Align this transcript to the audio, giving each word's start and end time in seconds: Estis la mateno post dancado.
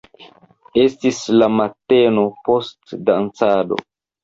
Estis 0.83 1.19
la 1.41 1.51
mateno 1.59 2.25
post 2.51 2.99
dancado. 3.13 3.81